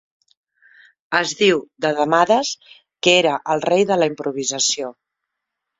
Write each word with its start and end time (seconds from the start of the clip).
Es 1.19 1.33
diu 1.41 1.61
de 1.85 1.93
Demades 2.01 2.55
que 3.09 3.17
era 3.21 3.37
el 3.57 3.63
rei 3.71 3.89
de 3.93 4.01
la 4.03 4.13
improvisació. 4.15 4.95